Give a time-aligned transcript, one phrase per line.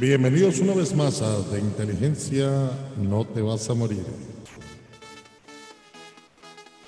[0.00, 2.48] Bienvenidos una vez más a De Inteligencia
[2.98, 4.04] No Te Vas a Morir.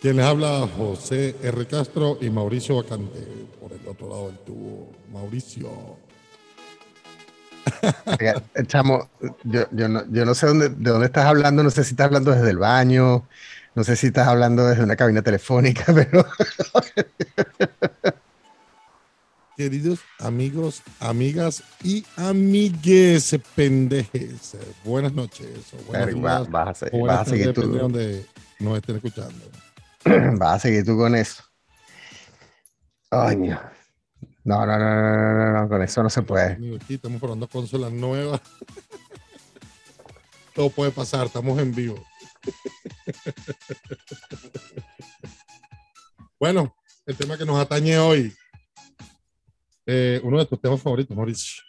[0.00, 1.66] Quien les habla, José R.
[1.66, 3.18] Castro y Mauricio Vacante.
[3.60, 5.98] Por el otro lado del tubo, Mauricio.
[8.68, 9.10] Chamo,
[9.42, 13.26] yo, no, sé de dónde estás hablando, no sé si estás hablando desde el baño,
[13.74, 16.24] no sé si estás hablando desde una cabina telefónica, pero...
[19.60, 25.74] Queridos amigos, amigas y amigues pendejes, buenas noches.
[25.74, 28.24] O buenas va- días, vas a, se- o buenas vas a seguir tú, donde
[28.58, 29.44] nos estén escuchando.
[30.38, 31.42] vas a seguir tú con eso.
[33.10, 33.60] Ay, mío.
[34.44, 36.52] No, no, no, no, no, no, no, con eso no se puede.
[36.76, 38.40] Aquí estamos probando consolas nuevas.
[40.54, 42.02] Todo puede pasar, estamos en vivo.
[46.40, 48.34] bueno, el tema que nos atañe hoy.
[49.92, 51.62] Eh, uno de tus temas favoritos, Mauricio.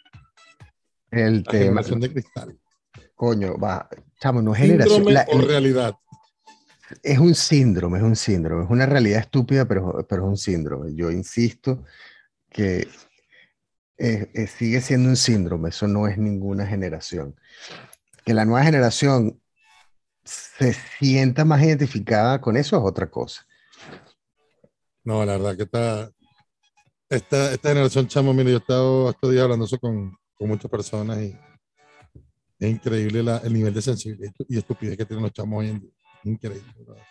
[1.10, 2.58] El La tema, generación de cristal.
[3.14, 3.88] coño, va,
[4.20, 5.94] chamo, no es generación, la- o realidad.
[7.02, 10.94] es un síndrome, es un síndrome, es una realidad estúpida, pero, pero es un síndrome.
[10.94, 11.84] Yo insisto
[12.48, 12.88] que
[13.98, 17.34] eh, eh, sigue siendo un síndrome, eso no es ninguna generación.
[18.24, 19.40] Que la nueva generación
[20.24, 23.44] se sienta más identificada con eso es otra cosa.
[25.04, 26.10] No, la verdad que está.
[27.12, 30.70] Esta, esta generación, chamo, mire, yo he estado estos días hablando eso con, con muchas
[30.70, 31.36] personas y
[32.58, 35.80] es increíble la- el nivel de sensibilidad y estupidez que tienen los chamos hoy en
[35.80, 35.90] día.
[36.24, 36.72] Increíble.
[36.78, 37.02] ¿verdad?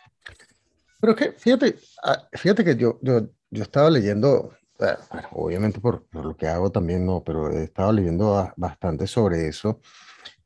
[1.00, 6.08] Pero que, fíjate, ah, fíjate que yo, yo, yo estaba leyendo, eh, bueno, obviamente por,
[6.08, 9.82] por lo que hago también no, pero he estado leyendo ba- bastante sobre eso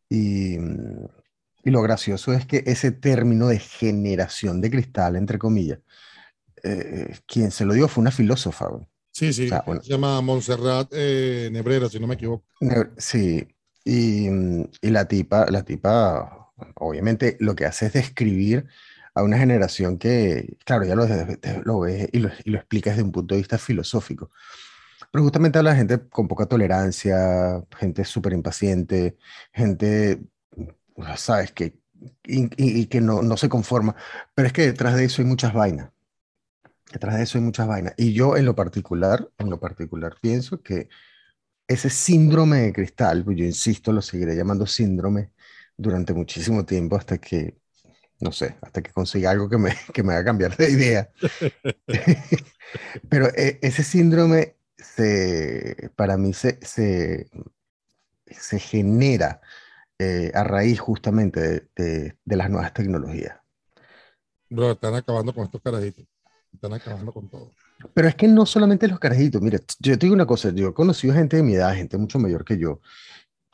[0.10, 5.80] y, y lo gracioso es que ese término de generación de cristal, entre comillas,
[6.64, 8.68] eh, quien se lo dio fue una filósofa.
[8.68, 8.86] güey.
[9.18, 9.50] Sí, sí.
[9.66, 9.82] Bueno.
[9.82, 12.46] Se llama Montserrat eh, Nebrera, si no me equivoco.
[12.98, 13.48] Sí,
[13.84, 14.28] y,
[14.82, 18.66] y la tipa, la tipa, obviamente lo que hace es describir
[19.14, 21.06] a una generación que, claro, ya lo,
[21.64, 24.32] lo ve y lo, y lo explica desde un punto de vista filosófico.
[25.12, 29.18] Pero justamente habla de gente con poca tolerancia, gente súper impaciente,
[29.54, 30.22] gente,
[31.18, 31.78] sabes, que,
[32.26, 33.96] y, y- y que no, no se conforma.
[34.36, 35.92] Pero es que detrás de eso hay muchas vainas.
[36.96, 37.96] Detrás de eso hay muchas vainas.
[37.98, 40.90] Y yo en lo particular, en lo particular pienso que
[41.68, 45.32] ese síndrome de cristal, pues yo insisto, lo seguiré llamando síndrome
[45.78, 47.58] durante muchísimo tiempo hasta que,
[48.22, 51.10] no sé, hasta que consiga algo que me, que me haga cambiar de idea.
[53.10, 57.30] Pero eh, ese síndrome se, para mí se, se,
[58.28, 59.42] se genera
[60.00, 61.42] eh, a raíz justamente
[61.76, 63.40] de, de- las nuevas tecnologías.
[64.50, 66.06] Bro, están acabando con estos carajitos.
[66.56, 67.52] Están acabando con todo.
[67.94, 70.74] Pero es que no solamente los carajitos, mira, yo te digo una cosa, yo he
[70.74, 72.80] conocido gente de mi edad, gente mucho mayor que yo,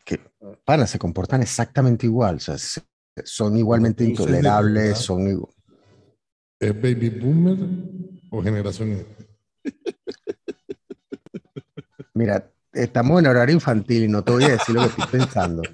[0.06, 0.20] que,
[0.64, 2.82] pana, se comportan exactamente igual, o sea, se-
[3.26, 5.22] son igualmente intolerables, son...
[5.28, 5.50] igu-
[6.60, 7.58] ¿Es baby boomer
[8.30, 9.06] o generación E?
[12.14, 15.62] Mira, estamos en horario infantil y no te voy a decir lo que estoy pensando.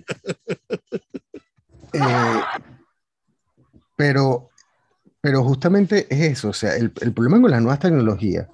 [1.93, 2.41] Eh,
[3.95, 4.49] pero,
[5.21, 8.47] pero justamente es eso, o sea, el, el problema con las nuevas tecnologías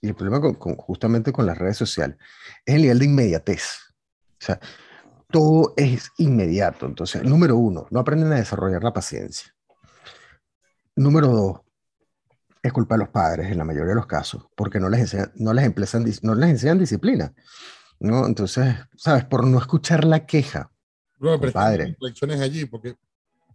[0.00, 2.16] y el problema con, con- justamente con las redes sociales
[2.64, 3.64] es el nivel de inmediatez.
[4.40, 4.60] O sea,
[5.30, 6.86] todo es inmediato.
[6.86, 9.54] Entonces, número uno, no aprenden a desarrollar la paciencia.
[10.94, 11.60] Número dos,
[12.62, 15.32] es culpa de los padres en la mayoría de los casos, porque no les enseñan,
[15.36, 17.32] no les emplezan no les enseñan disciplina.
[18.00, 18.26] ¿no?
[18.26, 19.24] Entonces, ¿sabes?
[19.24, 20.70] Por no escuchar la queja.
[21.18, 22.96] Pero están reflexiones allí, porque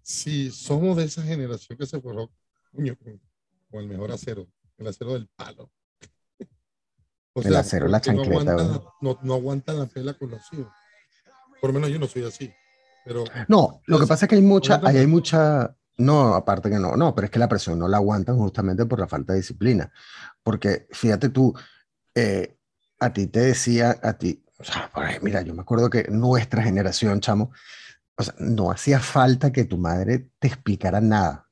[0.01, 2.31] si somos de esa generación que se forjó
[2.71, 3.21] con,
[3.69, 5.71] con el mejor acero, el acero del palo.
[7.33, 10.41] O El acero, la porque no chancleta, aguantan No, no aguantan la pela con los
[10.51, 10.67] hijos.
[11.61, 12.53] Por lo menos yo no soy así.
[13.05, 16.77] Pero No, lo que pasa es que hay mucha, ahí hay mucha, no, aparte que
[16.77, 19.39] no, no, pero es que la presión no la aguantan justamente por la falta de
[19.39, 19.91] disciplina.
[20.43, 21.53] Porque fíjate tú,
[22.15, 22.57] eh,
[22.99, 24.91] a ti te decía, a ti, o sea,
[25.21, 27.51] mira, yo me acuerdo que nuestra generación, chamo,
[28.15, 31.49] o sea, no hacía falta que tu madre te explicara nada.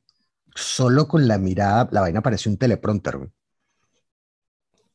[0.59, 3.17] Solo con la mirada, la vaina parecía un teleprompter.
[3.17, 3.29] güey.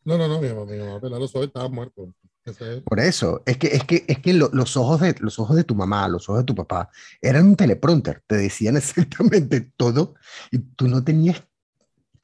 [0.05, 2.15] no, no, no, mi mamá, mi mamá pelaba los ojos, estaba muerto.
[2.45, 5.39] Ese es- Por eso, es que, es que, es que lo- los, ojos de, los
[5.39, 6.91] ojos de tu mamá, los ojos de tu papá,
[7.23, 10.15] eran un teleprompter, te decían exactamente todo
[10.51, 11.43] y tú no tenías,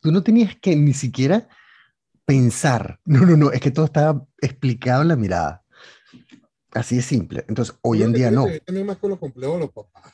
[0.00, 1.48] tú no tenías que ni siquiera
[2.26, 3.00] pensar.
[3.06, 5.64] No, no, no, es que todo estaba explicado en la mirada.
[6.72, 7.44] Así de simple.
[7.48, 8.46] Entonces, hoy en día no.
[8.64, 10.12] también más con los complejos de los papás.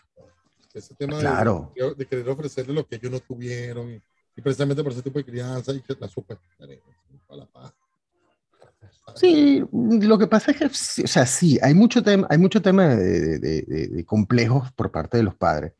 [0.78, 1.72] Ese tema de- Claro.
[1.74, 3.90] de, de querer ofrecerle lo que ellos no tuvieron.
[3.90, 4.02] Y,
[4.36, 6.38] y precisamente por ese tipo de crianza y que la super.
[7.30, 7.72] la paz.
[9.14, 12.88] Sí, lo que pasa es que, o sea, sí, hay mucho tema, hay mucho tema
[12.88, 15.72] de, de, de, complejos por parte de los padres,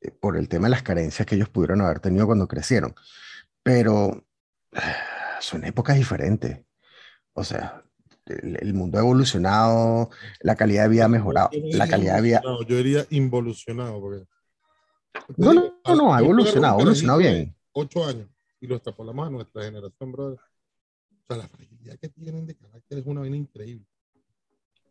[0.00, 2.94] eh, por el tema de las carencias que ellos pudieron haber tenido cuando crecieron,
[3.62, 4.24] pero
[5.40, 6.60] son épocas diferentes.
[7.32, 7.82] O sea,
[8.28, 10.10] el, mundo ha evolucionado,
[10.40, 12.42] la calidad de vida ha mejorado, la calidad de vida...
[12.66, 14.24] yo diría involucionado, porque...
[15.36, 17.54] No, no, no, no, ha evolucionado, ha evolucionado bien.
[17.72, 18.28] Ocho años,
[18.60, 20.38] y lo extrapolamos a nuestra generación, brother
[21.28, 23.86] sea, la fragilidad que tienen de carácter es una vaina increíble.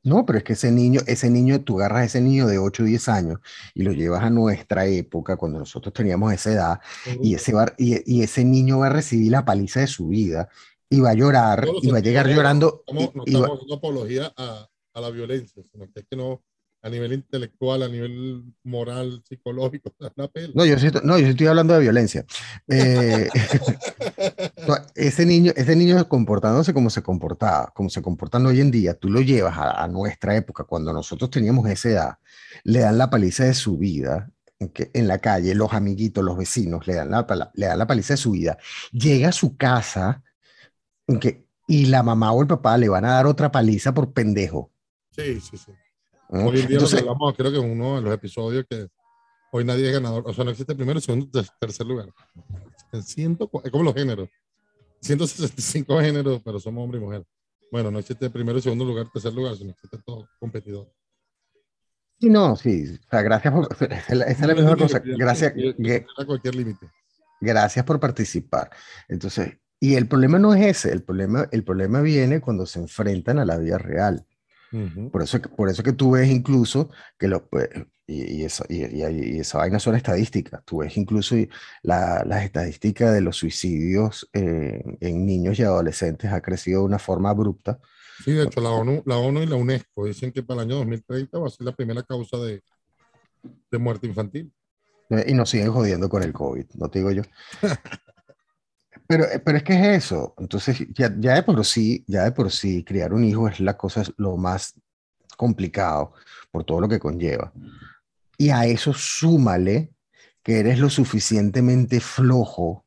[0.04, 2.84] No, pero es que ese niño, ese niño, tú agarras a ese niño de 8
[2.84, 3.40] o 10 años
[3.74, 6.80] y lo llevas a nuestra época, cuando nosotros teníamos esa edad,
[7.22, 10.48] y, ese y, ese niño va a recibir la paliza de su vida
[10.96, 12.84] va a llorar y va a llegar llorando.
[12.92, 16.44] no estamos haciendo apología a, a, la violencia, sino que es que no,
[16.82, 19.94] a nivel intelectual, a nivel moral, psicológico.
[20.56, 22.26] No, yo sí, no, yo estoy hablando de violencia.
[22.68, 23.30] Eh,
[24.96, 29.10] ese, niño, ese niño comportándose como se comportaba, como se comportan hoy en día, tú
[29.10, 32.18] lo llevas a, nuestra época, cuando nosotros teníamos esa edad,
[32.64, 36.38] le dan la paliza de su vida, en, que, en la calle, los amiguitos, los
[36.38, 38.58] vecinos, le dan la, le dan la paliza de su vida,
[38.92, 40.24] llega a su casa
[41.20, 44.72] que, y la mamá o el papá le van a dar otra paliza por pendejo.
[45.12, 45.72] Sí, sí, sí.
[46.30, 48.88] Hoy en día Entonces, hablamos, creo que en uno de los episodios que
[49.52, 52.10] hoy nadie es ganador, o sea, no existe primero, segundo, tercer lugar.
[53.02, 54.30] Ciento, es como los géneros.
[55.02, 57.26] 165 géneros, pero somos hombre y mujer.
[57.72, 60.92] Bueno, no existe primero, segundo lugar, tercer lugar, sino existe todo competidor.
[62.20, 62.98] Sí, no, sí.
[63.06, 63.68] O sea, gracias por.
[63.92, 65.02] Esa es la misma cosa.
[65.04, 65.54] Gracias.
[66.18, 66.90] A cualquier límite.
[67.40, 68.72] Gracias por participar.
[69.08, 70.92] Entonces, y el problema no es ese.
[70.92, 74.26] El problema, el problema viene cuando se enfrentan a la vida real
[75.12, 77.70] por, eso, por eso que tú ves incluso que lo, pues,
[78.06, 81.36] y, eso, y, y, esa vaina son estadísticas, tú ves incluso
[81.84, 87.30] las estadísticas de los suicidios eh, en niños y adolescentes ha crecido de una forma
[87.30, 87.80] abrupta.
[88.24, 90.78] Sí, de hecho la ONU, la ONU y la UNESCO dicen que para el año
[90.78, 92.62] 2030 va a ser la primera causa de,
[93.72, 94.52] de muerte infantil.
[95.10, 97.24] Eh, y nos siguen jodiendo con el COVID, no te digo yo.
[99.08, 100.36] Pero, eh, pero es que es eso.
[100.38, 103.78] Entonces, ya, ya, de por sí, ya de por sí, criar un hijo es la
[103.78, 104.74] cosa lo más
[105.38, 106.14] complicado
[106.52, 107.54] por todo lo que conlleva.
[108.38, 109.92] Y a eso súmale
[110.44, 112.86] que eres lo suficientemente flojo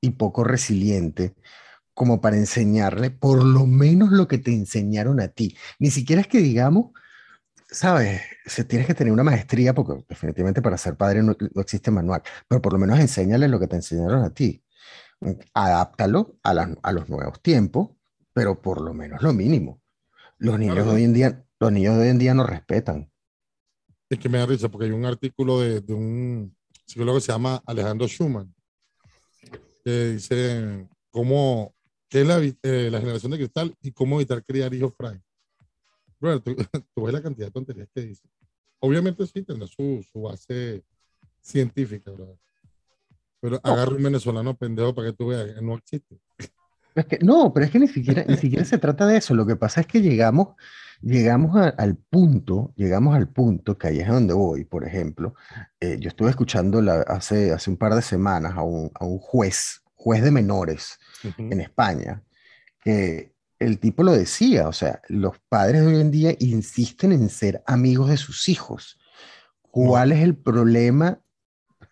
[0.00, 1.34] y poco resiliente
[1.94, 5.56] como para enseñarle por lo menos lo que te enseñaron a ti.
[5.78, 6.92] Ni siquiera es que digamos,
[7.70, 11.90] sabes, se tienes que tener una maestría porque definitivamente para ser padre no, no existe
[11.90, 14.62] manual, pero por lo menos enséñale lo que te enseñaron a ti
[15.54, 17.90] adáptalo a, los nuevos tiempos,
[18.32, 19.82] pero por lo menos lo mínimo.
[20.38, 23.10] Los niños de hoy en día, los niños hoy en día no respetan.
[24.08, 26.54] Es que me da risa porque hay un artículo de, un
[26.84, 28.54] psicólogo que se llama Alejandro Schumann,
[29.84, 31.74] que dice cómo,
[32.08, 35.24] qué es la, eh, la generación de cristal y cómo evitar criar hijos frágiles.
[36.94, 38.28] tú, ves la cantidad de tonterías que dice.
[38.80, 40.84] Obviamente sí tendrá su, su base
[41.40, 42.36] científica, ¿verdad?
[43.46, 46.18] Pero agarra un venezolano pendejo para que tú veas, no existe.
[47.20, 49.36] no, pero es que ni siquiera, ni siquiera se trata de eso.
[49.36, 50.56] Lo que pasa es que llegamos,
[51.00, 55.36] llegamos al punto, llegamos al punto, que ahí es donde voy, por ejemplo.
[55.78, 59.20] Eh, yo estuve escuchando la, hace, hace un par de semanas a un, a un
[59.20, 60.98] juez, juez de menores
[61.38, 62.24] en España,
[62.82, 67.28] que el tipo lo decía, o sea, los padres de hoy en día insisten en
[67.28, 68.98] ser amigos de sus hijos.
[69.70, 71.20] ¿Cuál es el problema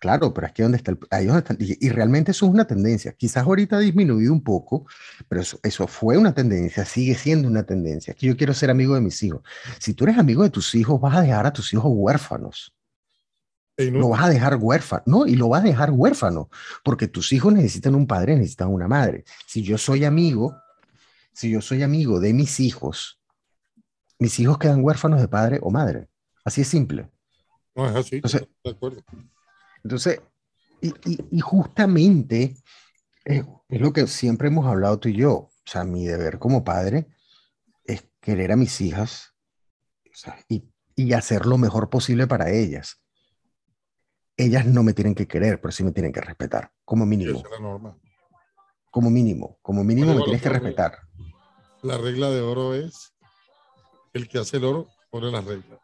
[0.05, 3.13] Claro, pero aquí donde está, el, ahí donde está y, realmente eso es una tendencia.
[3.13, 4.85] Quizás ahorita ha disminuido un poco,
[5.27, 8.13] pero eso, eso fue una tendencia, sigue siendo una tendencia.
[8.13, 9.41] Que yo quiero ser amigo de mis hijos.
[9.79, 12.71] Si tú eres amigo de tus hijos, vas a dejar a tus hijos huérfanos.
[13.79, 13.99] No.
[13.99, 16.51] Lo vas a dejar huérfano, no, y lo vas a dejar huérfano,
[16.83, 19.23] porque tus hijos necesitan un padre, necesitan una madre.
[19.47, 20.55] Si yo soy amigo,
[21.33, 23.19] si yo soy amigo de mis hijos,
[24.19, 26.09] mis hijos quedan huérfanos de padre o madre.
[26.43, 27.09] Así es simple.
[27.73, 29.03] No, es así, Entonces, de acuerdo.
[29.85, 30.19] Entonces,
[30.81, 32.57] y, justamente
[33.23, 35.31] es, lo que siempre hemos hablado tú y yo.
[35.31, 37.07] O sea, mi deber como padre
[37.83, 39.35] es querer a mis hijas
[40.49, 40.63] y,
[40.95, 42.99] y, hacer lo mejor posible para ellas.
[44.37, 47.43] Ellas no me tienen que querer, pero sí me tienen que respetar, como mínimo.
[48.89, 50.97] Como mínimo, como mínimo me tienes que respetar.
[51.83, 53.13] La regla de oro es,
[54.13, 55.79] el que hace el oro pone las reglas.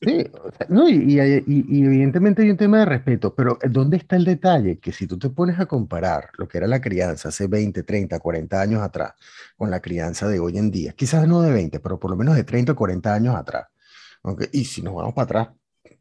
[0.00, 0.30] Sí,
[0.68, 4.78] no, y, evidentemente hay un tema de respeto, pero ¿dónde está el detalle?
[4.78, 8.18] Que si tú te pones a comparar lo que era la crianza hace 20, 30,
[8.18, 9.14] 40 años atrás
[9.56, 12.36] con la crianza de hoy en día, quizás no de 20, pero por lo menos
[12.36, 13.66] de 30 o 40 años atrás,
[14.52, 15.48] y si nos vamos para atrás,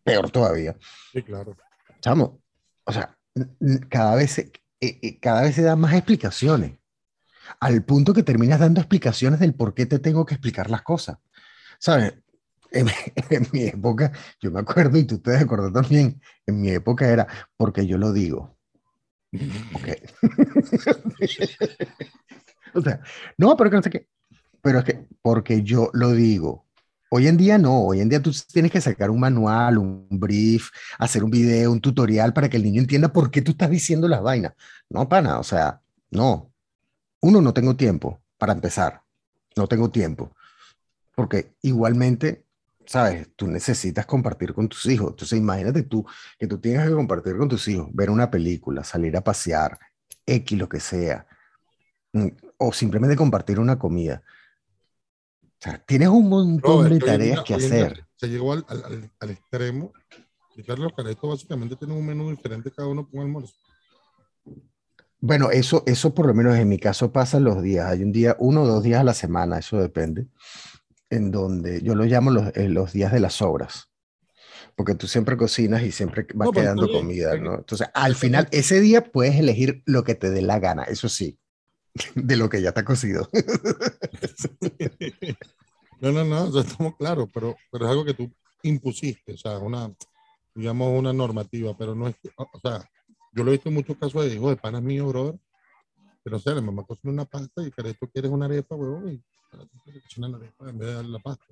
[0.03, 0.75] peor todavía.
[1.11, 1.55] Sí, claro.
[1.99, 2.39] Chamo,
[2.83, 3.17] o sea,
[3.89, 6.73] cada vez, se, eh, eh, cada vez se dan más explicaciones.
[7.61, 11.17] al punto que terminas dando explicaciones del por qué te tengo que explicar las cosas.
[11.79, 12.13] ¿Sabes?
[13.29, 17.27] En, mi época, yo me acuerdo, y tú te acuerdas también, en mi época era
[17.55, 18.57] porque yo lo digo.
[19.73, 20.01] Okay.
[22.73, 23.01] o sea,
[23.37, 24.07] no, pero que no sé qué.
[24.61, 26.67] Pero es que porque yo lo digo.
[27.09, 30.69] Hoy en día no, hoy en día tú tienes que sacar un manual, un brief,
[30.99, 34.09] hacer un video, un tutorial para que el niño entienda por qué tú estás diciendo
[34.09, 34.53] las vainas.
[34.89, 35.81] No, pana, o sea,
[36.11, 36.51] no.
[37.21, 39.03] Uno, no tengo tiempo para empezar.
[39.55, 40.35] No tengo tiempo.
[41.15, 42.45] Porque igualmente,
[42.87, 45.11] sabes, tú necesitas compartir con tus hijos.
[45.11, 46.05] Entonces, imagínate tú
[46.39, 49.77] que tú tienes que compartir con tus hijos, ver una película, salir a pasear,
[50.25, 51.27] X, lo que sea,
[52.13, 52.27] mm,
[52.57, 54.23] o simplemente compartir una comida
[55.59, 58.05] o sea, tienes un montón de tareas que hacer.
[58.15, 59.91] Se llegó al, al, al extremo
[60.55, 63.55] y Carlos Careto básicamente tiene un menú diferente cada uno con almuerzo.
[65.19, 67.87] Bueno, eso, eso por lo menos en mi caso pasa los días.
[67.87, 70.27] Hay un día, uno o dos días a la semana, eso depende,
[71.09, 73.89] en donde yo lo llamo los, eh, los días de las obras.
[74.75, 77.55] Porque tú siempre cocinas y siempre va quedando comida, ¿no?
[77.55, 81.39] Entonces, al final, ese día puedes elegir lo que te dé la gana, eso sí
[82.15, 83.29] de lo que ya está cocido.
[85.99, 89.91] No, no, no, estamos claros, pero, pero es algo que tú impusiste, o sea, una,
[90.53, 92.87] digamos, una normativa, pero no es, o sea,
[93.33, 95.39] yo lo he visto en muchos casos de hijos de panas míos, brother,
[96.27, 99.13] pero o sea, la mamá cocina una pasta y que esto quieres una arepa, huevón,
[99.13, 99.23] y
[100.01, 101.45] cocina la arepa en vez de darle la pasta.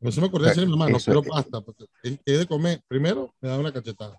[0.00, 3.50] No se me ocurrió decir, mamá, no quiero pasta, porque que de comer, primero me
[3.50, 4.18] da una cachetada.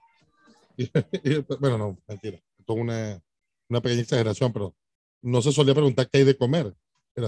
[1.60, 3.22] bueno, no, mentira, esto es una,
[3.68, 4.74] una pequeña exageración, pero
[5.22, 6.74] no se solía preguntar qué hay de comer.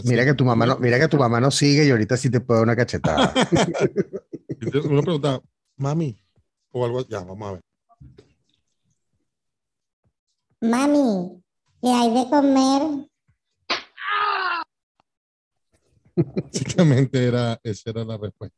[0.06, 2.40] Mira que, tu mamá no, mira que tu mamá no sigue y ahorita sí te
[2.40, 3.34] puede dar una cachetada.
[4.86, 5.42] uno pregunta,
[5.76, 6.18] mami,
[6.72, 7.62] o algo, ya, vamos a ver.
[10.62, 11.44] Mami,
[11.82, 13.10] ¿qué hay de comer?
[16.44, 18.58] Básicamente era, esa era la respuesta.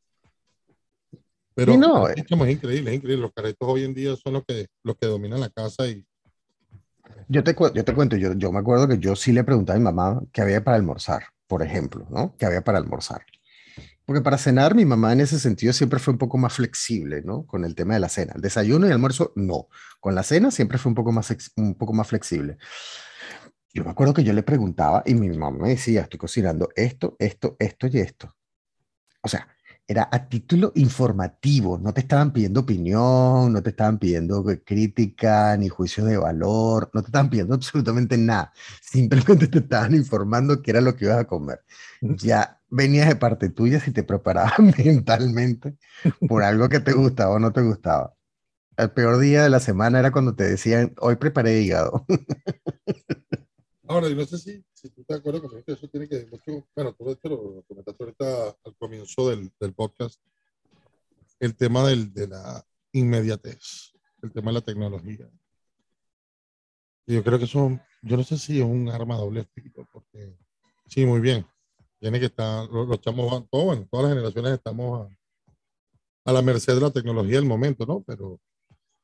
[1.55, 3.17] Pero no, es, es increíble, es increíble.
[3.17, 6.05] Los caretos hoy en día son los que, los que dominan la casa y,
[7.27, 9.79] yo te, yo te cuento, yo, yo me acuerdo que yo sí le preguntaba a
[9.79, 12.35] mi mamá qué había para almorzar, por ejemplo, ¿no?
[12.37, 13.23] ¿Qué había para almorzar?
[14.05, 17.45] Porque para cenar mi mamá en ese sentido siempre fue un poco más flexible, ¿no?
[17.45, 18.33] Con el tema de la cena.
[18.35, 19.67] El desayuno y el almuerzo, no.
[19.99, 22.57] Con la cena siempre fue un poco más, un poco más flexible.
[23.73, 27.15] Yo me acuerdo que yo le preguntaba y mi mamá me decía, estoy cocinando esto,
[27.19, 28.35] esto, esto y esto.
[29.21, 29.47] O sea,
[29.87, 35.67] era a título informativo, no te estaban pidiendo opinión, no te estaban pidiendo crítica ni
[35.69, 40.81] juicio de valor, no te estaban pidiendo absolutamente nada, simplemente te estaban informando qué era
[40.81, 41.61] lo que ibas a comer.
[42.01, 45.75] Ya venías de parte tuya si te preparabas mentalmente
[46.27, 48.13] por algo que te gustaba o no te gustaba.
[48.77, 52.05] El peor día de la semana era cuando te decían, hoy preparé hígado.
[53.89, 56.23] Ahora, yo no sé si, si tú estás de acuerdo con que eso tiene que
[56.27, 60.21] mucho, bueno, todo esto lo comentaste ahorita al comienzo del, del podcast,
[61.39, 65.27] el tema del, de la inmediatez, el tema de la tecnología.
[67.07, 70.37] Yo creo que eso, yo no sé si es un arma doble espíritu, porque
[70.85, 71.43] sí, muy bien,
[71.99, 76.43] tiene que estar, los, los chamos, todo, bueno, todas las generaciones estamos a, a, la
[76.43, 78.03] merced de la tecnología del momento, ¿no?
[78.05, 78.39] Pero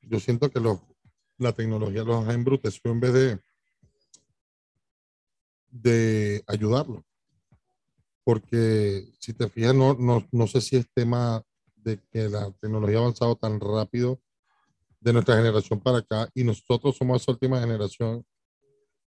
[0.01, 0.77] yo siento que los,
[1.39, 3.39] la tecnología los ha embrutecido en vez de
[5.81, 7.03] de ayudarlo.
[8.23, 11.43] Porque si te fijas, no, no, no sé si es tema
[11.75, 14.19] de que la tecnología ha avanzado tan rápido
[14.99, 18.25] de nuestra generación para acá y nosotros somos esa última generación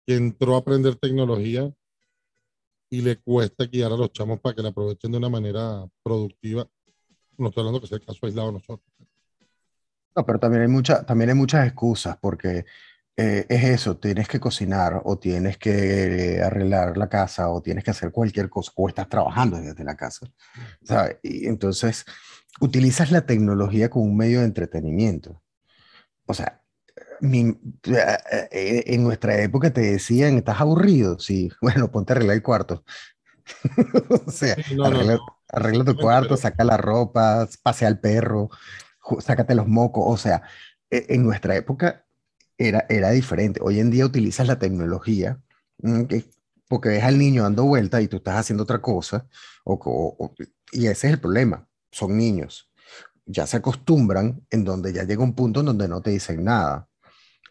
[0.06, 1.72] que entró a aprender tecnología
[2.90, 6.68] y le cuesta guiar a los chamos para que la aprovechen de una manera productiva.
[7.38, 8.94] No estoy hablando que sea el caso aislado de nosotros.
[10.16, 12.66] No, pero también hay, mucha, también hay muchas excusas porque
[13.16, 17.92] eh, es eso, tienes que cocinar o tienes que arreglar la casa o tienes que
[17.92, 20.28] hacer cualquier cosa o estás trabajando desde la casa.
[20.84, 21.18] ¿sabes?
[21.22, 22.06] Y entonces
[22.60, 25.42] utilizas la tecnología como un medio de entretenimiento.
[26.26, 26.62] O sea,
[27.22, 31.20] mi, eh, eh, en nuestra época te decían, ¿estás aburrido?
[31.20, 32.84] Sí, bueno, ponte a arreglar el cuarto.
[34.26, 34.56] o sea,
[35.50, 38.50] arregla, tu cuarto, saca la ropa, pasea al perro,
[39.20, 40.04] sácate los mocos.
[40.08, 40.44] O sea,
[40.90, 42.03] e, en nuestra época
[42.58, 43.60] era, era diferente.
[43.64, 45.40] Hoy en día utilizas la tecnología
[45.80, 46.04] mm,
[46.68, 49.28] porque ves al niño dando vueltas y tú estás haciendo otra cosa,
[50.72, 52.72] y ese es el problema, son niños.
[53.26, 56.90] Ya se acostumbran en donde ya llega un punto en donde no te dicen nada,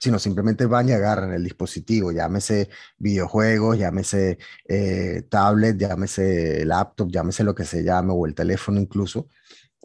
[0.01, 2.69] sino simplemente van y agarran el dispositivo, llámese
[2.99, 9.29] videojuegos, llámese eh, tablet, llámese laptop, llámese lo que se llame, o el teléfono incluso,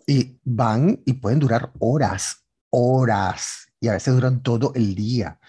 [0.07, 5.39] y van y pueden durar horas, horas y a veces duran todo el día.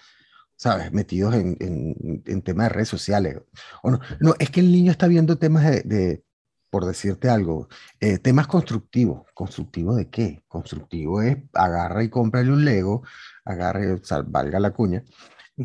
[0.55, 0.91] ¿sabes?
[0.91, 3.37] Metidos en, en, en temas de redes sociales.
[3.81, 6.23] O no, no, es que el niño está viendo temas de, de
[6.69, 7.67] por decirte algo,
[7.99, 9.25] eh, temas constructivos.
[9.33, 10.43] ¿Constructivo de qué?
[10.47, 13.03] Constructivo es agarra y cómprale un Lego,
[13.45, 15.03] agarre, o sea, valga la cuña,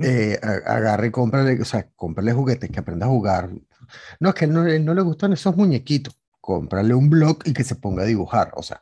[0.00, 3.50] eh, agarra y cómprale, o sea, cómprale juguetes que aprenda a jugar.
[4.20, 6.16] No, es que no, no le gustan esos muñequitos.
[6.40, 8.52] Cómprale un blog y que se ponga a dibujar.
[8.56, 8.80] O sea,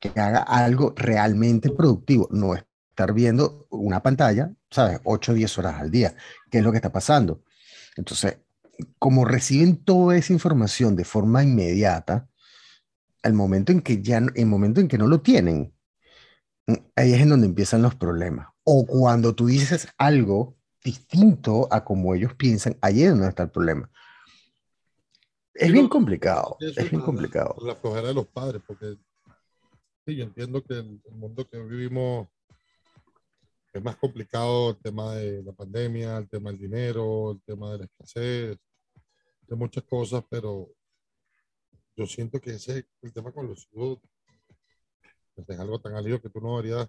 [0.00, 2.54] que haga algo realmente productivo, no
[2.98, 4.98] estar viendo una pantalla, ¿sabes?
[5.04, 6.16] 8 o 10 horas al día,
[6.50, 7.44] ¿qué es lo que está pasando?
[7.96, 8.38] Entonces,
[8.98, 12.28] como reciben toda esa información de forma inmediata,
[13.22, 15.72] al momento en que ya, el momento en que no lo tienen,
[16.96, 18.48] ahí es en donde empiezan los problemas.
[18.64, 23.50] O cuando tú dices algo distinto a como ellos piensan, ahí es donde está el
[23.50, 23.88] problema.
[25.54, 27.54] Es bien complicado, es bien la- complicado.
[27.54, 28.96] por La flojera de los padres, porque
[30.04, 32.26] sí, yo entiendo que el, el mundo que vivimos
[33.78, 37.78] es más complicado, el tema de la pandemia, el tema del dinero, el tema de
[37.78, 38.58] la escasez,
[39.46, 40.68] de muchas cosas, pero
[41.96, 43.98] yo siento que ese el tema con los hijos
[45.34, 46.88] pues, es algo tan alivio que tú no deberías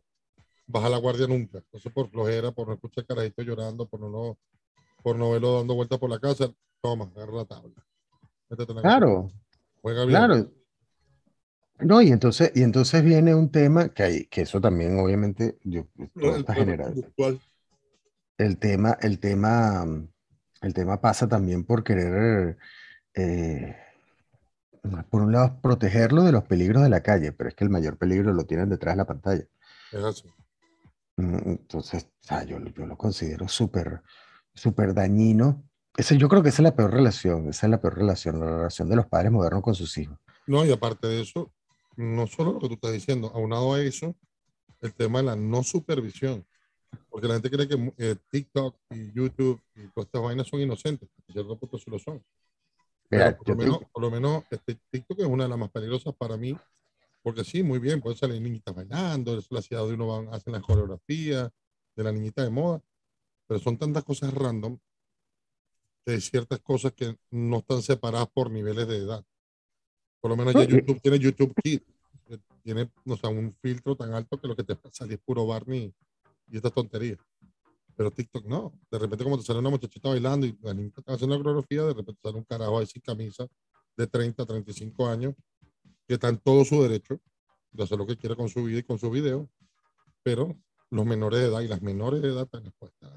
[0.65, 1.60] bajar la guardia nunca.
[1.60, 4.38] Entonces, por flojera, por no escuchar carajito llorando, por no,
[5.03, 7.88] por no verlo dando vueltas por la casa, toma, agarra la tabla.
[8.50, 9.31] Métete en la Claro,
[9.81, 10.17] Juega bien.
[10.17, 10.51] claro.
[11.79, 15.88] No, y entonces, y entonces viene un tema que, hay, que eso también, obviamente, yo,
[16.13, 16.93] todo El está generado.
[18.38, 20.07] El tema, el tema, mm,
[20.62, 22.57] el tema pasa también por querer,
[23.13, 23.75] eh,
[25.09, 27.98] por un lado, protegerlo de los peligros de la calle, pero es que el mayor
[27.98, 29.45] peligro lo tienen detrás de la pantalla.
[30.05, 30.27] Así.
[31.17, 32.07] Mm, Entonces,
[32.48, 34.01] yo, yo lo considero súper,
[34.53, 35.63] súper dañino.
[35.98, 38.57] Ese, yo creo que esa es la peor relación, esa es la peor relación, la
[38.57, 40.17] relación de los padres modernos con sus hijos.
[40.48, 41.51] No, y aparte de eso,
[42.00, 44.15] no solo lo que tú estás diciendo, aunado a eso,
[44.82, 46.46] el tema de la no supervisión.
[47.10, 51.10] Porque la gente cree que eh, TikTok y YouTube y todas estas vainas son inocentes.
[51.27, 52.24] A cierto punto sí lo son.
[53.12, 56.16] Mira, por, lo menos, por lo menos este TikTok es una de las más peligrosas
[56.16, 56.57] para mí.
[57.22, 60.53] Porque sí, muy bien, puede salir niñitas bailando, eso la ciudad de uno van, hacen
[60.53, 61.51] las coreografías
[61.96, 62.81] de la niñita de moda.
[63.46, 64.79] Pero son tantas cosas random
[66.14, 69.24] hay ciertas cosas que no están separadas por niveles de edad.
[70.22, 71.86] Por lo menos ya YouTube tiene YouTube Kids,
[72.64, 75.20] tiene o sea, un filtro tan alto que lo que te va a salir es
[75.20, 75.94] puro Barney
[76.48, 77.20] y estas tonterías.
[77.96, 78.74] Pero TikTok no.
[78.92, 81.84] De repente, como te sale una muchachita bailando y la niña está haciendo la coreografía,
[81.84, 83.48] de repente sale un carajo ahí sin camisa
[83.98, 85.36] de 30, 35 años,
[86.08, 87.20] que está en todo su derecho
[87.72, 89.50] de hacer lo que quiera con su vida y con su video,
[90.24, 90.58] pero
[90.90, 93.12] los menores de edad y las menores de edad están expuestas.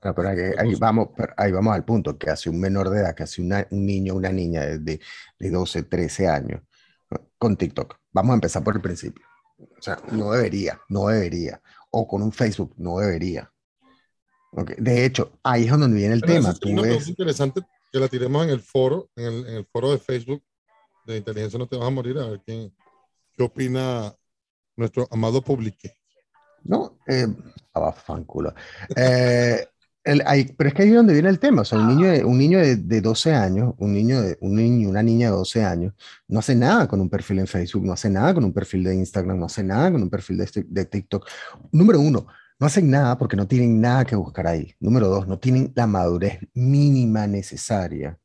[0.00, 3.00] Bueno, pero ahí, ahí vamos, pero ahí vamos al punto, que hace un menor de
[3.00, 5.00] edad, que hace una- un niño o una niña de, de,
[5.38, 6.62] de 12, 13 años
[7.38, 7.96] con TikTok.
[8.12, 9.24] Vamos a empezar por el principio.
[9.58, 11.60] O sea, no debería, no debería.
[11.90, 13.50] O con un Facebook, no debería.
[14.52, 16.54] Ok, De hecho, ahí es donde viene el Pero tema.
[16.54, 19.98] Tú ves, interesante que la tiremos en el foro, en el, en el foro de
[19.98, 20.42] Facebook
[21.06, 22.74] de Inteligencia No Te Vas a Morir, a ver quién,
[23.32, 24.14] qué opina
[24.76, 25.94] nuestro amado publique.
[26.64, 26.98] ¿no?
[27.06, 27.26] Eh,
[27.74, 27.94] ah.
[28.96, 29.66] Eh,
[30.06, 31.62] el- ahí- pero es que ahí es donde viene el tema.
[31.62, 34.54] O sea, un niño de, un niño de, de 12 años, un niño de, un
[34.56, 35.94] niño, una niña de 12 años,
[36.28, 38.94] no hace nada con un perfil en Facebook, no hace nada con un perfil de
[38.94, 41.26] Instagram, no hace nada con un perfil de, este- de TikTok.
[41.72, 42.26] Número uno,
[42.58, 44.74] no hacen nada porque no tienen nada que buscar ahí.
[44.80, 48.18] Número dos, no tienen la madurez mínima necesaria.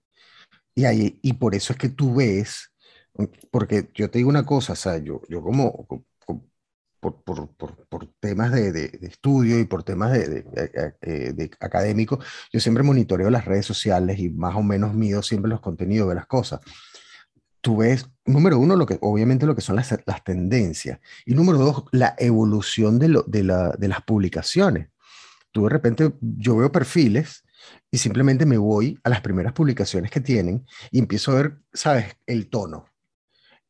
[0.75, 2.71] Y, ahí, y por eso es que tú ves,
[3.51, 5.85] porque yo te digo una cosa, o sea, yo, yo como-
[7.01, 10.93] por, por, por, por temas de, de, de estudio y por temas de, de, eh,
[11.01, 12.19] eh, de académico,
[12.53, 16.15] yo siempre monitoreo las redes sociales y más o menos mido siempre los contenidos de
[16.15, 16.61] las cosas.
[17.59, 20.99] Tú ves, número uno, lo que, obviamente lo que son las, las tendencias.
[21.25, 24.89] Y número dos, la evolución de, lo, la, de las publicaciones.
[25.51, 27.43] Tú de repente, yo veo perfiles
[27.89, 32.15] y simplemente me voy a las primeras publicaciones que tienen y empiezo a ver, ¿sabes?
[32.25, 32.85] El tono.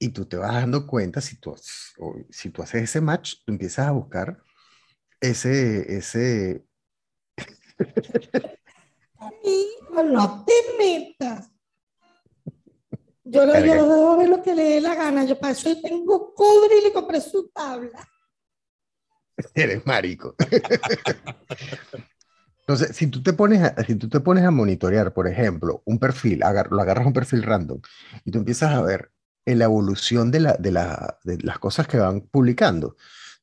[0.04, 1.56] Y tú te vas dando cuenta, si tú,
[2.32, 4.42] si tú haces ese match, tú empiezas a buscar
[5.20, 6.66] ese, ese,
[9.44, 11.52] Hijo, no te metas.
[13.24, 15.24] Yo no, yo debo ver lo que le dé la gana.
[15.24, 18.04] Yo para eso tengo cobre y le compré su tabla.
[19.54, 20.36] eres marico.
[22.62, 26.00] Entonces, si tú te pones a, si tú te pones a monitorear, por ejemplo, un
[26.00, 27.80] perfil, agar- lo agarras un perfil random
[28.26, 29.12] y tú empiezas a ver
[29.46, 32.96] en la evolución de, la, de, la, de las cosas que van publicando,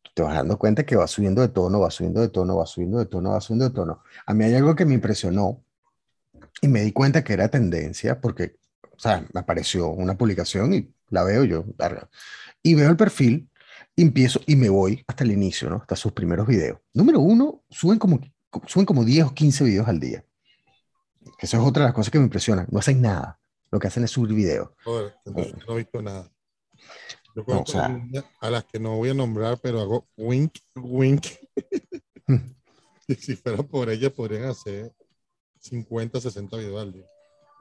[0.02, 2.66] tú te vas dando cuenta que va subiendo de tono, va subiendo de tono, va
[2.66, 4.02] subiendo de tono, va subiendo de tono.
[4.26, 5.62] A mí hay algo que me impresionó
[6.62, 8.56] y me di cuenta que era tendencia porque,
[8.90, 12.08] o sea, me apareció una publicación y la veo yo, verga.
[12.62, 13.48] y veo el perfil
[13.96, 15.76] y empiezo y me voy hasta el inicio, ¿no?
[15.76, 16.78] Hasta sus primeros videos.
[16.94, 18.20] Número uno, suben como
[18.66, 20.24] suben como 10 o 15 videos al día.
[21.38, 22.66] Eso es otra de las cosas que me impresiona.
[22.70, 23.37] No hacen nada.
[23.70, 24.70] Lo que hacen es subir videos.
[24.84, 26.30] Joder, entonces no he visto nada.
[27.34, 28.00] Yo No, o sea-
[28.40, 31.26] a las que no voy a nombrar, pero hago wink, wink.
[33.08, 34.92] y si fuera por ellas, podrían hacer
[35.60, 37.06] 50, 60 videos al día.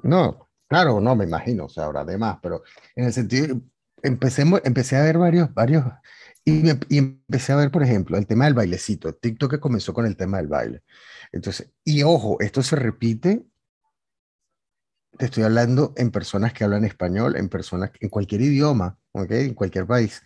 [0.03, 2.63] No, claro, no, me imagino, o sea, habrá de más, pero
[2.95, 3.59] en el sentido,
[4.03, 5.83] empecemos, empecé a ver varios, varios,
[6.45, 9.13] y, me- y empecé a ver, por ejemplo, el tema del bailecito.
[9.15, 10.83] TikTok que comenzó con el tema del baile.
[11.31, 13.45] Entonces, y ojo, esto se repite,
[15.17, 19.31] te estoy hablando en personas que hablan español, en personas, en cualquier idioma, ¿ok?
[19.31, 20.21] En cualquier país.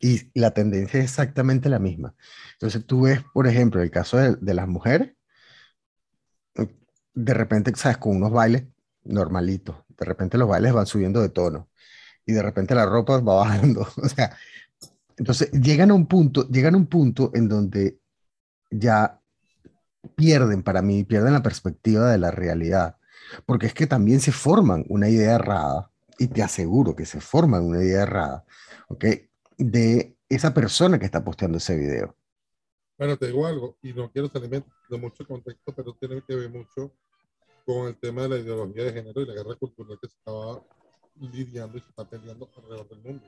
[0.00, 2.14] Y la tendencia es exactamente la misma.
[2.52, 5.16] Entonces, tú ves, por ejemplo, el caso de, de las mujeres,
[7.16, 7.96] de repente, ¿sabes?
[7.96, 8.64] Con unos bailes
[9.04, 9.76] normalitos.
[9.88, 11.70] De repente los bailes van subiendo de tono
[12.26, 13.88] y de repente la ropa va bajando.
[14.02, 14.36] O sea,
[15.16, 17.98] entonces llegan a un punto, llegan a un punto en donde
[18.70, 19.20] ya
[20.14, 22.96] pierden para mí, pierden la perspectiva de la realidad.
[23.44, 27.64] Porque es que también se forman una idea errada, y te aseguro que se forman
[27.64, 28.44] una idea errada,
[28.88, 29.04] ¿ok?
[29.58, 32.16] De esa persona que está posteando ese video.
[32.98, 36.50] Bueno, te digo algo, y no quiero salirme de mucho contexto, pero tiene que ver
[36.50, 36.92] mucho
[37.66, 40.62] con el tema de la ideología de género y la guerra cultural que se estaba
[41.16, 43.26] lidiando y se está peleando alrededor del mundo.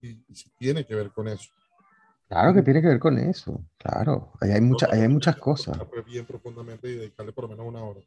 [0.00, 1.50] Y, y tiene que ver con eso.
[2.28, 4.32] Claro que tiene que ver con eso, claro.
[4.40, 5.78] Ahí hay, mucha, ahí hay muchas cosas.
[6.06, 8.00] Bien profundamente y dedicarle por lo menos una hora.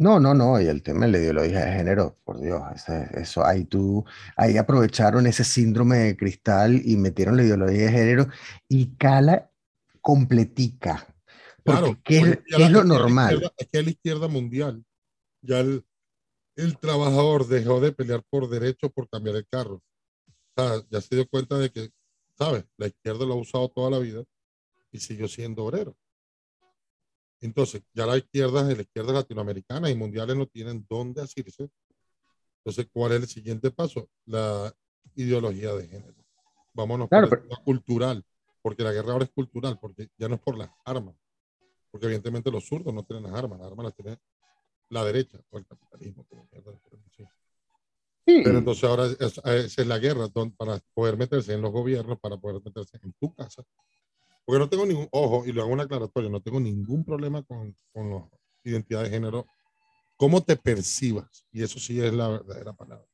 [0.00, 3.44] No, no, no, y el tema de la ideología de género, por Dios, ese- eso,
[3.44, 4.02] ahí tú,
[4.34, 8.26] ahí aprovecharon ese síndrome de cristal y metieron la ideología de género
[8.66, 9.50] y cala
[10.00, 11.06] completica.
[11.62, 13.52] Porque, Claro, ¿qué, es, qué es lo normal?
[13.70, 14.82] que a la izquierda mundial
[15.42, 15.84] ya el,
[16.56, 19.82] el trabajador dejó de pelear por derecho por cambiar el carro.
[20.56, 21.90] O sea, ya se dio cuenta de que,
[22.38, 22.64] ¿sabes?
[22.78, 24.24] La izquierda lo ha usado toda la vida
[24.90, 25.94] y siguió siendo obrero.
[27.40, 31.70] Entonces, ya la izquierda, la izquierda latinoamericana y mundiales no tienen dónde asirse.
[32.58, 34.08] Entonces, ¿cuál es el siguiente paso?
[34.26, 34.74] La
[35.14, 36.14] ideología de género.
[36.74, 38.24] Vámonos Claro, por el cultural,
[38.62, 41.16] porque la guerra ahora es cultural, porque ya no es por las armas,
[41.90, 44.18] porque evidentemente los zurdos no tienen las armas, las armas las tiene
[44.90, 46.24] la derecha o el capitalismo.
[46.28, 46.72] como mierda.
[48.26, 52.18] Sí, Pero entonces ahora es- esa es la guerra para poder meterse en los gobiernos,
[52.20, 53.64] para poder meterse en tu casa.
[54.50, 57.72] Porque no tengo ningún, ojo, y lo hago una aclaratoria, no tengo ningún problema con,
[57.92, 58.28] con la
[58.64, 59.46] identidad de género,
[60.16, 63.06] cómo te percibas, y eso sí es la verdadera palabra,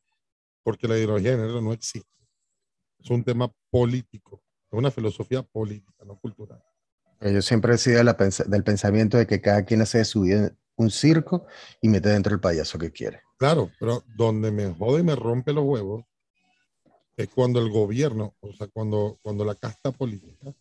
[0.64, 2.08] porque la ideología de género no existe.
[2.98, 4.40] Es un tema político,
[4.72, 6.62] es una filosofía política, no cultural.
[7.20, 10.06] yo siempre he sido de la pens- del pensamiento de que cada quien hace de
[10.06, 11.44] su vida un circo
[11.82, 13.20] y mete dentro el payaso que quiere.
[13.38, 16.02] Claro, pero donde me jode y me rompe los huevos
[17.18, 20.54] es cuando el gobierno, o sea, cuando, cuando la casta política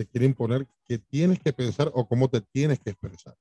[0.00, 3.36] te quiere imponer qué tienes que pensar o cómo te tienes que expresar.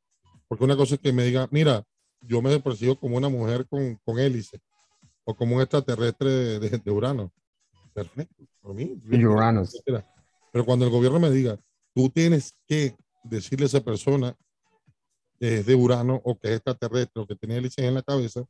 [0.50, 1.86] Porque una cosa es que me diga, mira,
[2.20, 4.60] yo me percibo como una mujer con, con hélice
[5.24, 7.32] o como un extraterrestre de, de- de Urano.
[7.94, 9.00] Perfecto, por mí.
[9.26, 9.82] Uranus.
[10.52, 11.58] Pero cuando el gobierno me diga,
[11.96, 12.94] tú tienes que
[13.24, 14.36] decirle a esa persona
[15.40, 18.44] que es de Urano o que es extraterrestre o que tiene hélices en la cabeza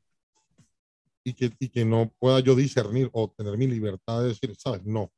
[1.24, 4.84] y que, y que no pueda yo discernir o tener mi libertad de decir, sabes,
[4.84, 5.12] no,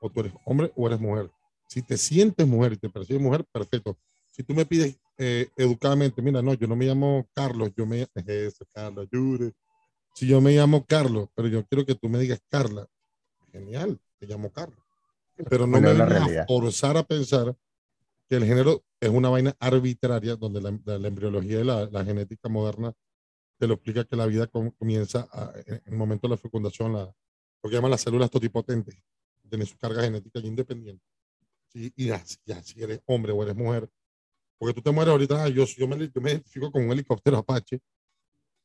[0.00, 1.28] o tú eres hombre o eres mujer.
[1.66, 3.98] Si te sientes mujer y te percibes mujer, perfecto.
[4.30, 8.06] Si tú me pides eh, educadamente, mira, no, yo no me llamo Carlos, yo me
[8.26, 9.52] eso, Carla, ayude.
[10.14, 12.86] Si yo me llamo Carlos, pero yo quiero que tú me digas Carla,
[13.52, 14.78] genial, te llamo Carlos.
[15.48, 17.54] Pero no Bueno, me vengas a forzar a pensar
[18.28, 22.04] que el género es una vaina arbitraria donde la, la- la embriología y la, la
[22.04, 22.92] genética moderna
[23.58, 26.92] te lo explica que la vida com- comienza a- en el momento de la fecundación,
[26.94, 27.04] la,
[27.62, 28.94] lo que llaman las células totipotentes,
[29.48, 31.04] tienen su carga genética independiente.
[31.68, 33.88] Sí, y ya, ya si eres hombre o eres mujer,
[34.58, 37.38] porque tú te mueres ahorita, ah, yo, yo, me, yo me identifico con un helicóptero
[37.38, 37.80] Apache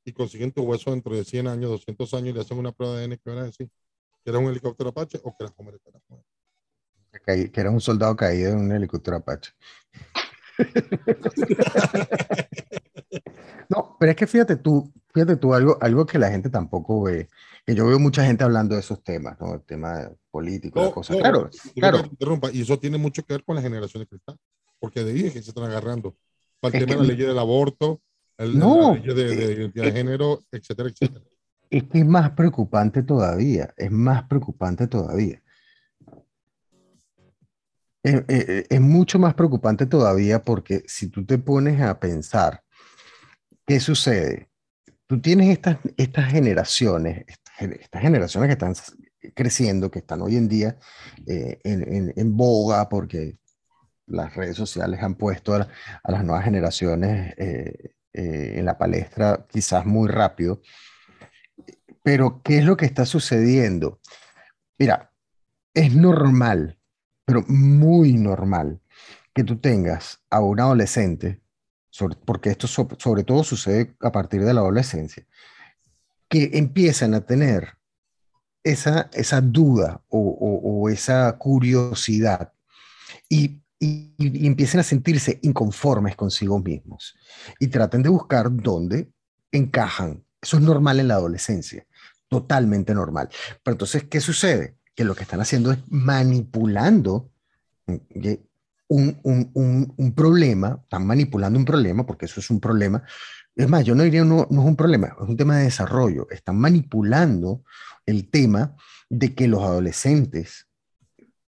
[0.06, 2.96] y consiguen tu hueso dentro de 100 años, 200 años y le hacen una prueba
[2.98, 3.70] de ADN que van a decir
[4.24, 5.78] que eres un helicóptero Apache o que eres hombre.
[5.84, 6.26] Que eres mujer.
[7.12, 9.52] Que, caí- que era un soldado caído en un helicóptero Apache.
[13.70, 17.30] No, pero es que fíjate tú, fíjate tú algo, algo que la gente tampoco ve,
[17.66, 19.54] que yo veo mucha gente hablando de esos temas, ¿no?
[19.54, 21.14] El tema político, No, cosa.
[21.14, 21.98] no, Claro, claro.
[22.10, 24.38] interrumpa, y eso tiene mucho que ver con la generación de cristal,
[24.80, 26.16] porque de ahí es que se están agarrando.
[26.60, 28.02] Para el Es tema que- de la ley del aborto,
[28.38, 31.26] el, No, la ley de, de eh, identidad de eh, género, etcétera, etcétera.
[31.70, 35.42] Es que es más preocupante todavía, es más preocupante todavía.
[38.04, 42.64] Es, es- es mucho más preocupante todavía porque si tú te pones a pensar,
[43.66, 44.50] ¿qué sucede?
[45.08, 47.26] Tú tienes estas, estas generaciones,
[47.62, 48.74] estas, gen- estas generaciones que están
[49.36, 50.78] creciendo, que están hoy en día
[51.28, 53.38] eh, en, en- en boga porque
[54.08, 55.68] las redes sociales han puesto a,
[56.04, 60.62] a las nuevas generaciones eh, eh, en la palestra quizás muy rápido.
[62.04, 64.00] Pero, ¿qué es lo que está sucediendo?
[64.80, 65.12] Mira,
[65.74, 66.80] es normal,
[67.26, 68.82] pero muy normal,
[69.34, 71.42] que tú tengas a un adolescente,
[71.90, 75.26] sobre- porque esto so- sobre todo sucede a partir de la adolescencia,
[76.32, 77.78] que empiezan a tener
[78.64, 82.54] esa, esa duda o, o- esa curiosidad
[83.30, 87.16] y, y, y empiecen a sentirse inconformes consigo mismos
[87.60, 89.12] y traten de buscar dónde
[89.52, 90.26] encajan.
[90.42, 91.86] Eso es normal en la adolescencia,
[92.30, 93.30] totalmente normal.
[93.64, 94.78] Pero entonces, ¿qué sucede?
[94.96, 97.32] Que lo que están haciendo es manipulando
[97.88, 98.40] ¿ok?
[98.92, 103.02] Un, un, un, problema, están manipulando un problema, porque eso es un problema.
[103.56, 106.28] Es más, yo no diría no, no es un problema, es un tema de desarrollo.
[106.30, 107.64] Están manipulando
[108.06, 108.76] el tema
[109.10, 110.68] de que los adolescentes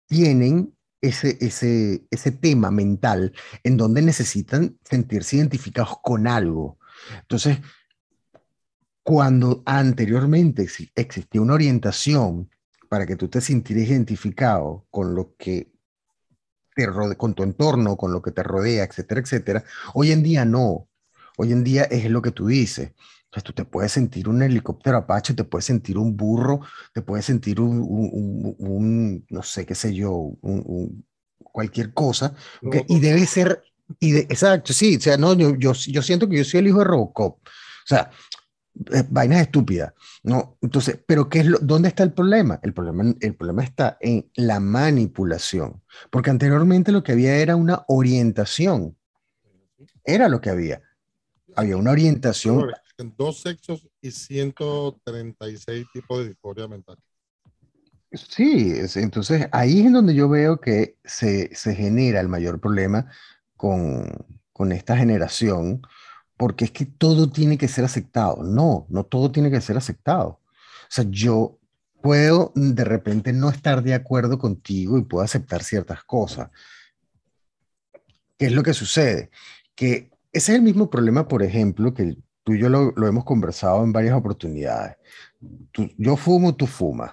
[0.07, 3.33] tienen ese, ese, ese tema mental
[3.65, 6.79] en donde necesitan sentirse identificados con algo.
[7.23, 7.59] Entonces,
[9.03, 12.49] cuando anteriormente exi- existía una orientación
[12.89, 15.74] para que tú te sintieras identificado con lo que
[16.75, 20.45] te rode- con tu entorno, con lo que te rodea, etcétera, etcétera, hoy en día
[20.45, 20.89] no.
[21.37, 22.93] Hoy en día es lo que tú dices.
[23.25, 26.61] Entonces tú te puedes sentir un helicóptero Apache, te puedes sentir un burro,
[26.93, 30.33] te puedes sentir un, un- un- un, no sé, qué sé yo,
[31.39, 32.35] cualquier cosa.
[32.89, 33.63] Y debe ser,
[34.01, 36.69] y de- exacto, sí, o sea, no, yo, yo, yo siento que yo soy el
[36.69, 37.39] hijo de Robocop.
[37.43, 38.11] O sea,
[39.11, 40.59] vainas estúpidas, ¿no?
[40.61, 42.59] Entonces, pero ¿qué es lo, ¿dónde está el problema?
[42.63, 47.85] El problema, el problema está en la manipulación, porque anteriormente lo que había era una
[47.89, 48.97] orientación,
[50.05, 50.83] era lo que había.
[51.57, 52.67] Había una orientación,
[52.99, 56.97] En dos sexos y 136 tipos de disforia mental.
[58.13, 63.11] sí, es- entonces ahí es donde yo veo que se, se genera el mayor problema
[63.57, 64.09] con,
[64.53, 65.83] con esta generación,
[66.37, 68.43] porque es que todo tiene que ser aceptado.
[68.43, 70.29] No, no todo tiene que ser aceptado.
[70.29, 71.59] O sea, yo
[72.03, 76.51] puedo de repente no estar de acuerdo contigo y puedo aceptar ciertas cosas.
[78.39, 79.31] ¿Qué es lo que sucede?
[79.75, 83.25] Que ese es el mismo problema, por ejemplo, que tú y yo lo, lo hemos
[83.25, 84.97] conversado en varias oportunidades.
[85.71, 87.13] Tú- yo fumo, tú fumas.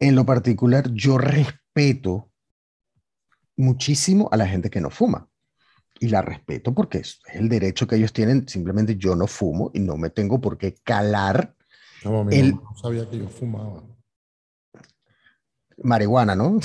[0.00, 2.28] En lo particular, yo respeto
[3.56, 5.28] muchísimo a la gente que no fuma.
[6.02, 8.48] Y la respeto porque es el derecho que ellos tienen.
[8.48, 11.54] Simplemente yo no fumo y no me tengo por qué calar
[12.30, 13.84] El- mamá no sabía que yo fumaba.
[15.82, 16.58] marihuana, ¿no?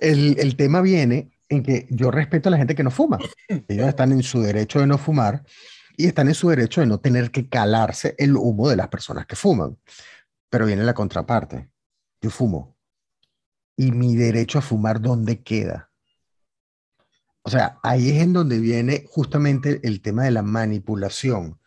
[0.00, 3.18] el, el tema viene en que yo respeto a la gente que no fuma.
[3.68, 5.44] Ellos están en su derecho de no fumar
[5.96, 9.26] y están en su derecho de no tener que calarse el humo de las personas
[9.26, 9.78] que fuman.
[10.50, 11.70] Pero viene la contraparte.
[12.20, 12.75] Yo fumo.
[13.76, 15.90] ¿Y mi derecho a fumar dónde queda?
[17.42, 21.60] O sea, ahí es en donde viene justamente el tema de la manipulación.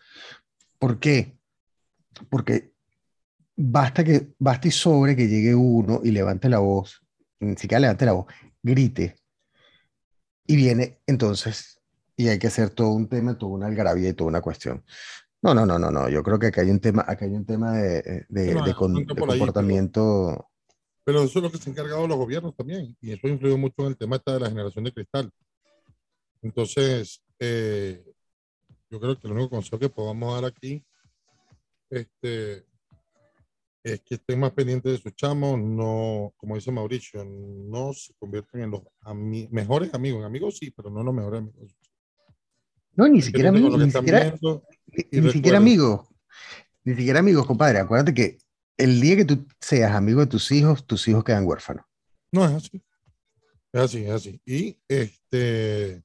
[0.77, 1.37] ¿Por qué?
[2.29, 2.73] Porque
[3.55, 7.01] basta que basta y sobre que llegue uno y levante la voz,
[7.39, 8.25] ni siquiera levante la voz,
[8.61, 9.15] grite.
[10.45, 11.79] Y viene entonces,
[12.17, 14.83] y hay que hacer todo un tema, toda una algarabía y toda una cuestión.
[15.41, 16.09] No, no, no, no, no.
[16.09, 18.73] Yo creo que acá hay un tema, acá hay un tema de, de- No, de
[18.73, 20.48] con- comportamiento.
[21.03, 22.95] Pero eso es lo que se han encargado los gobiernos también.
[23.01, 25.31] Y eso ha influido mucho en el tema de la generación de cristal.
[26.41, 28.03] Entonces, eh,
[28.89, 30.83] yo creo que el único consejo que podamos dar aquí
[31.89, 32.65] este,
[33.83, 38.61] es que estén más pendientes de sus chamos, no, como dice Mauricio, no se convierten
[38.61, 40.23] en los ami- mejores amigos.
[40.23, 41.75] Amigos sí, pero no los mejores amigos.
[42.93, 44.37] No, ni siquiera amigos, ni siquiera,
[45.11, 46.07] ni, siquiera amigos.
[46.83, 47.79] Ni siquiera amigos, compadre.
[47.79, 48.37] Acuérdate que
[48.79, 51.85] el día que tú seas amigo de tus hijos, tus hijos quedan huérfanos.
[52.31, 52.81] No, es así.
[53.73, 54.41] Es así, es así.
[54.45, 56.01] Y este,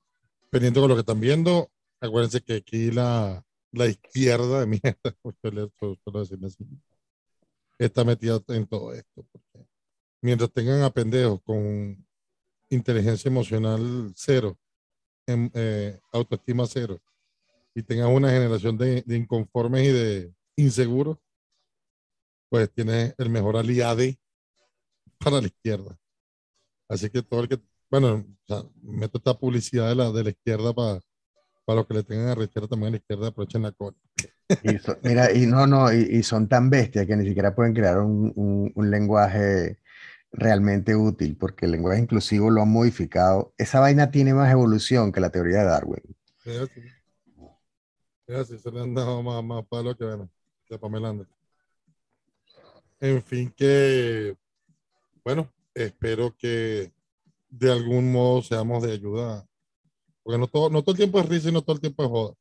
[0.50, 5.16] pendiente con lo que están viendo, acuérdense que aquí la, la izquierda de mierda,
[6.46, 6.64] así,
[7.78, 9.24] está metida en todo esto.
[9.30, 9.68] porque
[10.20, 12.04] mientras tengan a pendejos con
[12.70, 14.58] inteligencia emocional cero,
[15.28, 17.00] em- eh, autoestima cero,
[17.72, 21.18] y tengan una generación de, de inconformes y de inseguros,
[22.48, 24.02] pues tienes el mejor aliado
[25.18, 25.96] para la izquierda.
[26.88, 30.30] Así que todo el que, bueno, o sea, meto esta publicidad de la, de la
[30.30, 31.00] izquierda para
[31.66, 33.96] para los que le tengan a rechazar también a la izquierda, aprovechen la cola.
[34.62, 37.98] Y mira, y no, no, y, y son tan bestias que ni siquiera pueden crear
[38.00, 39.78] un, un- un lenguaje
[40.32, 43.54] realmente útil, porque el lenguaje inclusivo lo han modificado.
[43.58, 46.02] Esa vaina tiene más evolución que la teoría de Darwin.
[46.46, 46.94] Así.
[48.26, 50.30] Es así, se le han dado más, más palos que bueno,
[50.68, 51.33] de Pamela Anderson.
[53.00, 54.36] En fin, que,
[55.24, 56.92] bueno, espero que
[57.48, 59.46] de algún modo seamos de ayuda,
[60.22, 62.08] porque no todo, no todo el tiempo es risa y no todo el tiempo es
[62.08, 62.34] joda.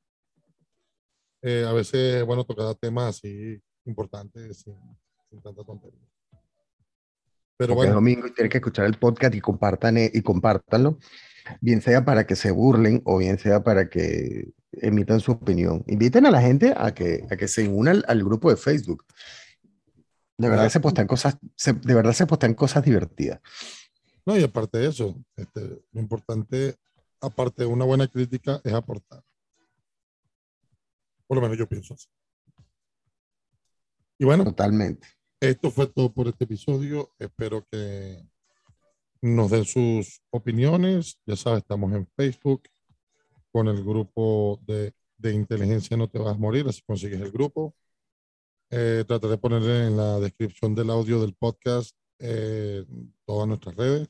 [1.41, 4.75] Eh, a veces, bueno, tocar temas así importantes sin,
[5.29, 5.99] sin tanta tontería.
[6.31, 6.37] Pero
[7.57, 10.97] Porque es bueno, domingo y tienen que escuchar el podcast y compartan e- y compártanlo,
[11.61, 15.83] bien sea para que se burlen o bien sea para que emitan su opinión.
[15.87, 19.03] Inviten a la gente a que, a que se unan al, al grupo de Facebook.
[20.37, 20.69] De verdad Claro.
[20.71, 23.39] se postean cosas, se- de verdad se postean cosas divertidas.
[24.25, 26.75] no, y aparte de eso, este, lo importante,
[27.21, 29.21] aparte de una buena crítica, es aportar.
[31.27, 32.07] Por lo menos yo pienso así.
[34.17, 35.07] Y bueno, Totalmente.
[35.39, 37.11] Esto fue todo por este episodio.
[37.19, 38.25] Espero que
[39.21, 41.19] nos den sus opiniones.
[41.25, 42.63] Ya sabes, estamos en Facebook
[43.51, 47.75] con el grupo de, de inteligencia No Te Vas a Morir, así consigues el grupo.
[48.75, 52.83] Eh, trataré de poner en la descripción del audio del podcast eh,
[53.23, 54.09] todas nuestras redes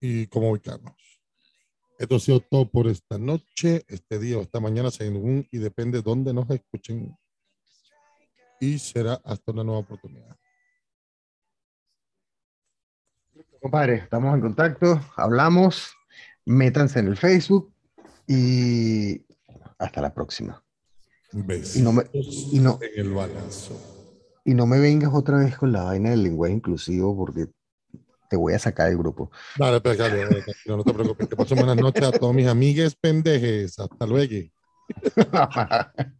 [0.00, 0.94] y cómo ubicarnos.
[1.98, 5.98] Esto ha sido todo por esta noche, este día o esta mañana, según y depende
[5.98, 7.18] de dónde nos escuchen
[8.60, 10.36] y será hasta una nueva oportunidad.
[13.60, 15.92] Compadre, estamos en contacto, hablamos,
[16.44, 17.74] métanse en el Facebook
[18.28, 19.20] y
[19.76, 20.62] hasta la próxima.
[21.32, 22.04] Besitos Y no me-
[22.50, 23.74] y no- en el balazo.
[24.44, 27.46] Y no me vengas otra vez con la vaina del lenguaje inclusivo porque
[28.28, 29.30] te voy a sacar del grupo.
[29.54, 31.28] Dale, pues, dale, dale, tranquilo, no te preocupes.
[31.28, 33.78] Que pasen buenas noches a todos mis amigues pendejes.
[33.78, 34.34] Hasta luego.